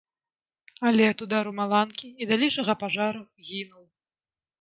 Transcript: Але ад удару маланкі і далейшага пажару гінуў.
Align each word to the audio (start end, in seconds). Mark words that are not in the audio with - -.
Але 0.89 1.03
ад 1.11 1.19
удару 1.25 1.51
маланкі 1.59 2.07
і 2.23 2.29
далейшага 2.31 2.75
пажару 2.85 3.21
гінуў. 3.51 3.83